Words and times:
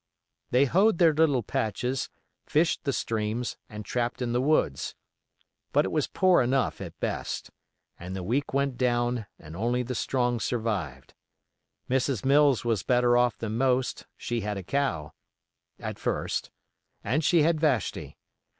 They 0.49 0.65
hoed 0.65 0.97
their 0.97 1.13
little 1.13 1.43
patches, 1.43 2.09
fished 2.47 2.85
the 2.85 2.91
streams, 2.91 3.55
and 3.69 3.85
trapped 3.85 4.19
in 4.19 4.33
the 4.33 4.41
woods. 4.41 4.95
But 5.73 5.85
it 5.85 5.91
was 5.91 6.07
poor 6.07 6.41
enough 6.41 6.81
at 6.81 6.99
best, 6.99 7.51
and 7.99 8.15
the 8.15 8.23
weak 8.23 8.51
went 8.51 8.77
down 8.77 9.27
and 9.37 9.55
only 9.55 9.83
the 9.83 9.93
strong 9.93 10.39
survived. 10.39 11.13
Mrs. 11.87 12.25
Mills 12.25 12.65
was 12.65 12.81
better 12.81 13.15
off 13.15 13.37
than 13.37 13.59
most, 13.59 14.07
she 14.17 14.41
had 14.41 14.57
a 14.57 14.63
cow—at 14.63 15.13
first, 15.99 16.49
and 17.03 17.23
she 17.23 17.43
had 17.43 17.59
Vashti. 17.61 18.17